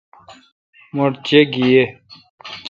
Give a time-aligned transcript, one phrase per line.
[0.95, 1.83] مٹھ چے° گی یے°